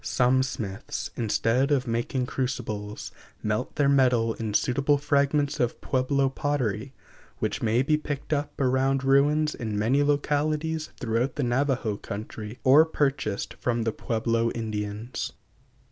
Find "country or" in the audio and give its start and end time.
11.97-12.83